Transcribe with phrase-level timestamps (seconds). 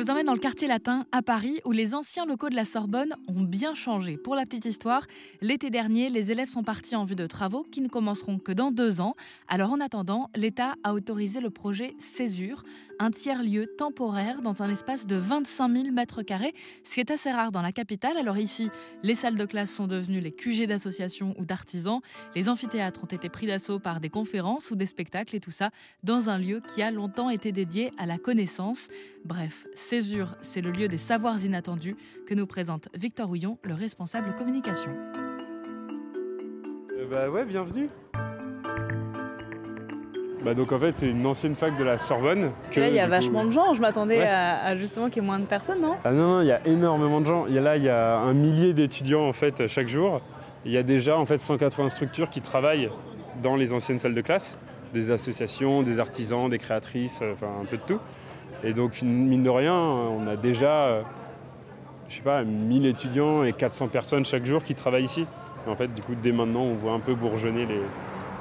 [0.00, 2.64] je vous emmène dans le quartier latin à Paris où les anciens locaux de la
[2.64, 4.16] Sorbonne ont bien changé.
[4.16, 5.06] Pour la petite histoire,
[5.42, 8.70] l'été dernier, les élèves sont partis en vue de travaux qui ne commenceront que dans
[8.70, 9.14] deux ans.
[9.46, 12.64] Alors en attendant, l'État a autorisé le projet Césure,
[13.00, 16.54] un tiers-lieu temporaire dans un espace de 25 000 mètres carrés,
[16.84, 18.16] ce qui est assez rare dans la capitale.
[18.18, 18.70] Alors ici,
[19.02, 22.00] les salles de classe sont devenues les QG d'associations ou d'artisans,
[22.36, 25.70] les amphithéâtres ont été pris d'assaut par des conférences ou des spectacles et tout ça
[26.04, 28.88] dans un lieu qui a longtemps été dédié à la connaissance.
[29.24, 31.96] Bref, Césure, c'est le lieu des savoirs inattendus
[32.26, 34.90] que nous présente Victor Houillon, le responsable communication.
[37.00, 37.88] Euh, bah ouais, bienvenue.
[40.44, 42.50] Bah donc en fait c'est une ancienne fac de la Sorbonne.
[42.74, 45.38] là il y a vachement de gens, je m'attendais à, justement qu'il y ait moins
[45.38, 45.96] de personnes, non?
[46.04, 47.44] Ah non, il y a énormément de gens.
[47.46, 50.20] Il y a là il y a un millier d'étudiants en fait chaque jour.
[50.64, 52.90] Il y a déjà en fait 180 structures qui travaillent
[53.42, 54.58] dans les anciennes salles de classe,
[54.92, 58.00] des associations, des artisans, des créatrices, enfin un peu de tout.
[58.62, 61.02] Et donc, mine de rien, on a déjà, euh,
[62.08, 65.26] je sais pas, 1000 étudiants et 400 personnes chaque jour qui travaillent ici.
[65.66, 67.80] en fait, du coup, dès maintenant, on voit un peu bourgeonner les,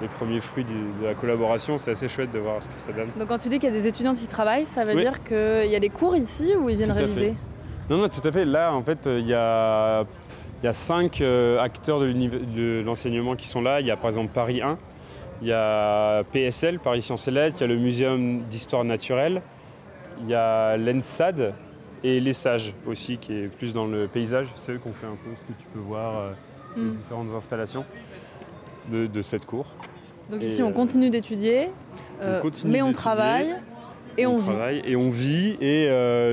[0.07, 1.77] premiers fruits de la collaboration.
[1.77, 3.09] C'est assez chouette de voir ce que ça donne.
[3.17, 5.69] Donc, quand tu dis qu'il y a des étudiants qui travaillent, ça veut dire qu'il
[5.69, 7.35] y a des cours ici où ils viennent réviser
[7.89, 8.45] Non, non, tout à fait.
[8.45, 10.05] Là, en fait, il y a,
[10.61, 13.81] il y a cinq euh, acteurs de l'enseignement qui sont là.
[13.81, 14.77] Il y a par exemple Paris 1,
[15.41, 19.41] il y a PSL, Paris Sciences et Lettres, il y a le Muséum d'Histoire Naturelle,
[20.21, 21.53] il y a l'ENSAD
[22.03, 24.47] et les Sages aussi, qui est plus dans le paysage.
[24.55, 26.31] C'est eux qu'on fait un peu ce que tu peux voir, euh,
[26.75, 26.95] les hmm.
[26.97, 27.85] différentes installations
[28.89, 29.65] de, cette cour.
[30.29, 31.69] Donc ici, on euh, continue d'étudier,
[32.21, 33.55] euh, mais on travaille.
[34.17, 34.81] Et on, vit.
[34.83, 35.57] et on vit.
[35.61, 35.87] Et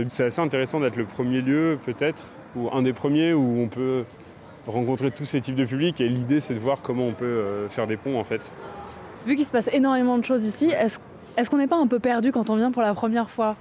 [0.09, 2.25] c'est assez intéressant d'être le premier lieu, peut-être,
[2.57, 4.05] ou un des premiers où on peut
[4.67, 6.01] rencontrer tous ces types de publics.
[6.01, 8.51] Et l'idée, c'est de voir comment on peut faire des ponts, en fait.
[9.25, 10.73] Vu qu'il se passe énormément de choses ici,
[11.37, 13.55] est-ce qu'on n'est pas un peu perdu quand on vient pour la première fois?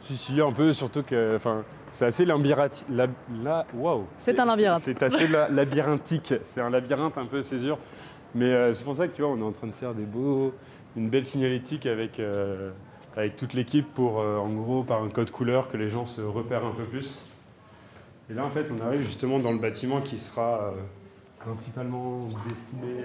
[0.00, 1.36] Si, si, un peu, surtout que.
[1.36, 2.86] Enfin, c'est assez labyrinthique.
[2.90, 4.06] La, wow.
[4.18, 4.82] C'est un labyrinthe.
[4.82, 6.34] C'est assez labyrinthique.
[6.44, 7.78] C'est un labyrinthe un peu césure.
[8.34, 9.94] Mais euh, c'est pour ça que tu vois, on est en train de faire
[10.96, 12.70] une belle signalétique avec, euh,
[13.36, 16.64] toute l'équipe pour, euh, en gros, par un code couleur, que les gens se repèrent
[16.64, 17.16] un peu plus.
[18.30, 20.72] Et là, en fait, on arrive justement dans le bâtiment qui sera
[21.38, 23.04] principalement destiné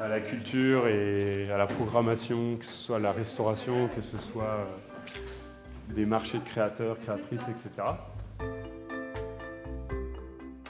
[0.00, 4.68] à la culture et à la programmation, que ce soit la restauration, que ce soit
[5.88, 7.88] des marchés de créateurs, créatrices, etc.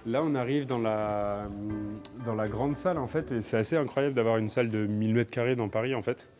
[0.09, 1.49] Là, on arrive dans la,
[2.25, 5.15] dans la grande salle, en fait, et c'est assez incroyable d'avoir une salle de 1000
[5.15, 6.31] m2 dans Paris, en fait.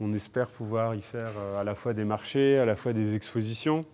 [0.00, 3.14] On espère pouvoir y faire euh, à la fois des marchés, à la fois des
[3.14, 3.86] expositions,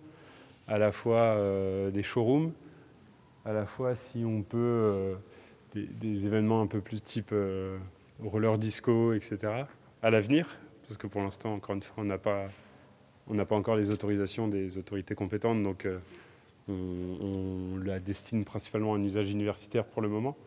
[0.67, 2.53] à la fois euh, des showrooms,
[3.45, 5.13] à la fois, si on peut, euh,
[5.75, 7.31] des, événements un peu plus type
[8.23, 9.37] roller disco, etc.
[10.01, 10.57] À l'avenir,
[10.87, 12.47] parce que pour l'instant, encore une fois, on n'a pas
[13.27, 15.87] on n'a pas encore les autorisations des autorités compétentes, donc
[16.69, 20.37] euh, on, la destine principalement à un usage universitaire pour le moment.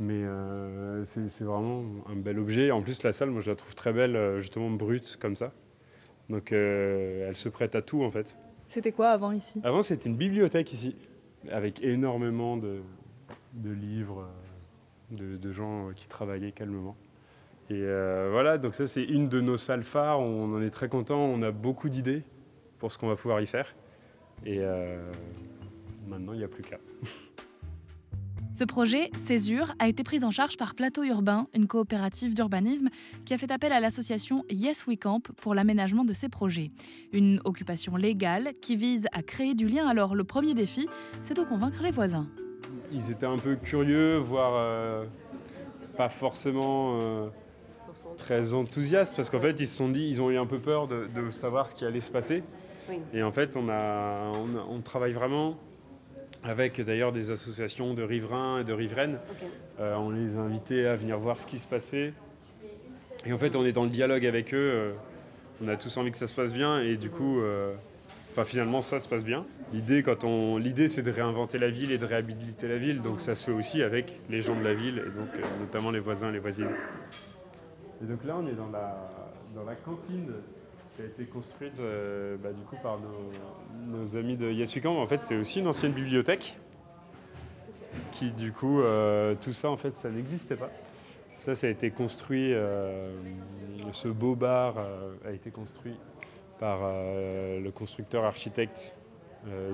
[0.00, 2.70] Mais euh, c'est vraiment un bel objet.
[2.70, 5.52] En plus, la salle, moi, je la trouve très belle, euh, justement brute comme ça.
[6.28, 8.36] Donc, elle se prête à tout, en fait.
[8.66, 9.60] C'était quoi avant ici?
[9.62, 10.96] Avant, c'était une bibliothèque ici,
[11.50, 12.80] avec énormément de,
[13.62, 14.26] livres,
[15.10, 16.96] de, gens qui travaillaient calmement.
[17.70, 20.88] Et euh, voilà, donc ça c'est une de nos salles phares, on en est très
[20.88, 22.22] content, on a beaucoup d'idées
[22.78, 23.74] pour ce qu'on va pouvoir y faire.
[24.44, 25.10] Et euh,
[26.06, 26.78] maintenant il n'y a plus qu'à.
[28.52, 32.88] Ce projet, Césure, a été pris en charge par Plateau Urbain, une coopérative d'urbanisme
[33.24, 36.70] qui a fait appel à l'association Yes We Camp pour l'aménagement de ses projets.
[37.12, 39.88] Une occupation légale qui vise à créer du lien.
[39.88, 40.88] Alors le premier défi,
[41.22, 42.28] c'est de convaincre les voisins.
[42.92, 45.04] Ils étaient un peu curieux, voire euh,
[45.96, 47.30] pas forcément
[48.16, 50.88] très enthousiastes parce qu'en fait, ils se sont dit, ils ont eu un peu peur
[50.88, 52.42] de, savoir ce qui allait se passer.
[53.12, 54.32] Et en fait, on, a,
[54.70, 55.56] on, travaille vraiment
[56.42, 59.18] avec d'ailleurs des associations de riverains et de riveraines.
[59.80, 62.12] Euh, on les a invités à venir voir ce qui se passait.
[63.26, 64.70] Et en fait, on est dans le dialogue avec eux.
[64.72, 64.92] Euh,
[65.62, 67.74] on a tous envie que ça se passe bien et du coup, euh,
[68.44, 69.46] finalement, ça se passe bien.
[69.72, 73.00] L'idée, quand on, l'idée, c'est de réinventer la ville et de réhabiliter la ville.
[73.00, 75.28] Donc ça se fait aussi avec les gens de la ville et donc
[75.60, 76.70] notamment les voisins et les voisines.
[78.02, 79.10] Et donc là, on est dans la,
[79.54, 80.32] dans la cantine
[80.94, 82.98] qui a été construite euh, bah, du coup par
[83.86, 84.96] nos, amis de Yasukamp.
[84.96, 86.58] En fait, c'est aussi une ancienne bibliothèque
[88.12, 90.70] qui, du coup, euh, tout ça, en fait, ça n'existait pas.
[91.36, 93.12] Ça, ça a été construit, euh,
[93.92, 94.76] ce beau bar
[95.26, 95.94] a été construit
[96.58, 98.94] par le constructeur architecte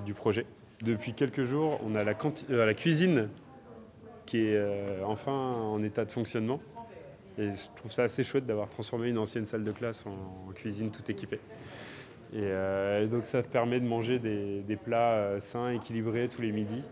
[0.05, 0.47] du projet.
[0.83, 3.29] Depuis quelques jours, on a la cuisine
[4.27, 6.61] qui est enfin en état de fonctionnement.
[7.41, 10.91] Et je trouve ça assez chouette d'avoir transformé une ancienne salle de classe en, cuisine
[10.91, 11.41] tout équipée.
[12.35, 16.83] Et, donc ça permet de manger des, plats sains, équilibrés tous les midis.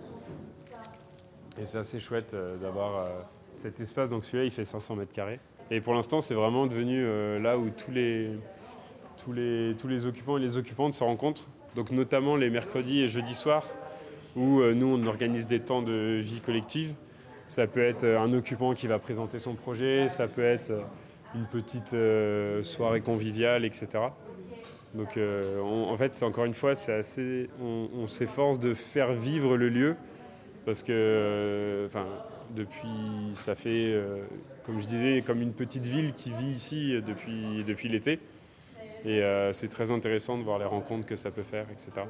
[1.61, 3.05] Et c'est assez chouette d'avoir
[3.57, 4.09] cet espace.
[4.09, 5.39] Donc celui-là, il fait 500 mètres carrés.
[5.71, 7.05] Et pour l'instant, c'est vraiment devenu
[7.43, 8.31] là où tous les,
[9.23, 11.47] tous, les, tous les occupants et les occupantes se rencontrent.
[11.75, 13.67] Donc notamment les mercredis et jeudis soirs,
[14.35, 16.95] où nous, on organise des temps de vie collective.
[17.49, 20.83] Ça peut être euh, un occupant qui va présenter son projet, ça peut être euh,
[21.35, 23.89] une petite euh, soirée conviviale, etc.
[24.95, 25.19] Donc
[25.63, 29.97] en fait, encore une fois, c'est assez, on, s'efforce de faire vivre le lieu
[30.65, 31.89] parce que
[32.57, 32.89] depuis,
[33.35, 33.95] ça fait,
[34.65, 38.19] comme je disais, comme une petite ville qui vit ici depuis, depuis l'été.
[39.05, 39.21] Et
[39.53, 42.07] c'est très intéressant de voir les rencontres que ça peut faire, etc.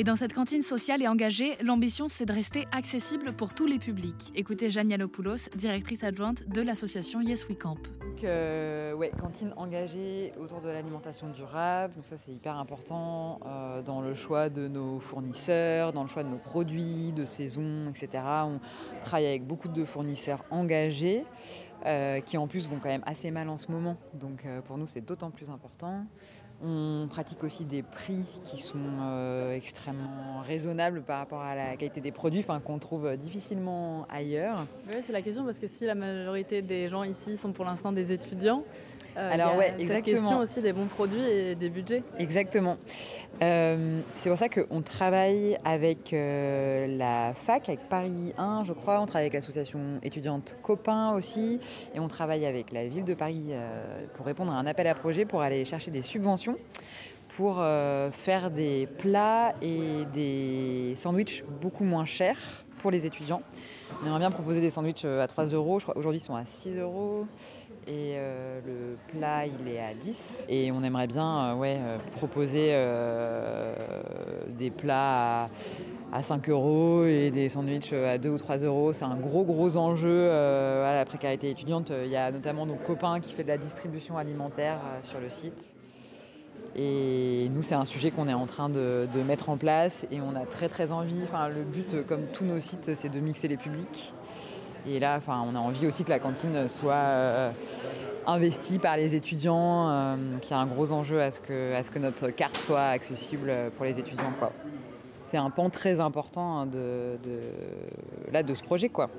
[0.00, 3.80] Et dans cette cantine sociale et engagée, l'ambition, c'est de rester accessible pour tous les
[3.80, 4.30] publics.
[4.36, 7.74] Écoutez Jeanne Yalopoulos, directrice adjointe de l'association Yes We Camp.
[7.74, 11.94] Donc, euh, ouais, cantine engagée autour de l'alimentation durable.
[11.96, 16.22] Donc ça, c'est hyper important euh, dans le choix de nos fournisseurs, dans le choix
[16.22, 18.22] de nos produits, de saison, etc.
[18.44, 18.60] On
[19.02, 21.24] travaille avec beaucoup de fournisseurs engagés.
[21.86, 23.96] Euh, qui en plus vont quand même assez mal en ce moment.
[24.12, 26.06] Donc pour nous, c'est d'autant plus important.
[26.64, 32.00] On pratique aussi des prix qui sont euh, extrêmement raisonnables par rapport à la qualité
[32.00, 34.66] des produits, qu'on trouve difficilement ailleurs.
[34.88, 37.92] Oui, c'est la question parce que si la majorité des gens ici sont pour l'instant
[37.92, 38.64] des étudiants,
[39.16, 39.94] euh, Alors ouais, exactement.
[39.94, 42.02] Cette question aussi des bons produits et des budgets.
[42.18, 42.76] Exactement.
[43.42, 49.00] Euh, c'est pour ça qu'on travaille avec euh, la fac, avec Paris 1, je crois.
[49.00, 51.60] On travaille avec l'association étudiante Copain aussi,
[51.94, 53.50] et on travaille avec la ville de Paris
[54.14, 56.56] pour répondre à un appel à projet pour aller chercher des subventions
[57.36, 57.62] pour
[58.12, 63.42] faire des plats et des sandwichs beaucoup moins chers pour les étudiants.
[64.02, 66.44] On aimerait bien proposer des sandwichs à 3 euros, je crois aujourd'hui ils sont à
[66.44, 67.26] 6 euros
[67.88, 71.98] et euh, le plat il est à 10 et on aimerait bien euh, ouais, euh,
[72.16, 72.68] proposer
[74.56, 75.48] des plats
[76.12, 78.92] à, 5 euros et des sandwichs à 2 ou 3 euros.
[78.92, 81.92] C'est un gros gros enjeu à la précarité étudiante.
[82.04, 85.64] Il y a notamment nos copains qui fait de la distribution alimentaire sur le site.
[86.76, 90.36] Et nous, c'est un sujet qu'on est en train de, mettre en place et on
[90.36, 91.16] a très très envie.
[91.24, 94.14] Enfin, le but, comme tous nos sites, c'est de mixer les publics.
[94.86, 97.50] Et là, enfin, on a envie aussi que la cantine soit euh,
[98.26, 101.82] investie par les étudiants, euh, qu'il y ait un gros enjeu à ce, que, à
[101.82, 104.32] ce que notre carte soit accessible pour les étudiants.
[105.18, 107.40] C'est un pan très important hein, de, de,
[108.32, 108.88] là, de ce projet.
[108.88, 109.10] Quoi.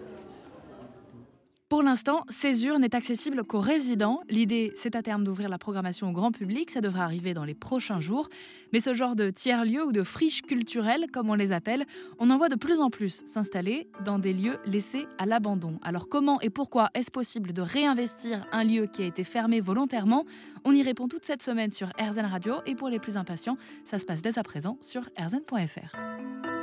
[1.70, 4.22] Pour l'instant, Césure n'est accessible qu'aux résidents.
[4.28, 6.72] L'idée, c'est à terme d'ouvrir la programmation au grand public.
[6.72, 8.28] Ça devrait arriver dans les prochains jours.
[8.74, 11.86] Mais ce genre de tiers-lieux ou de friches culturelles, comme on les appelle,
[12.18, 15.78] on en voit de plus en plus s'installer dans des lieux laissés à l'abandon.
[15.84, 20.26] Alors comment et pourquoi est-ce possible de réinvestir un lieu qui a été fermé volontairement?
[20.66, 22.56] On y répond toute cette semaine sur RZN Radio.
[22.66, 26.59] Et pour les plus impatients, ça se passe dès à présent sur rzn.fr.